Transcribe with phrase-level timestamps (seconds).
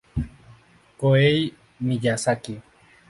[0.99, 2.59] Kohei Miyazaki